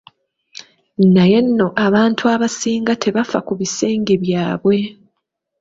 [1.15, 4.77] Naye nno abantu abasinga tebafa ku bisenge byabwe.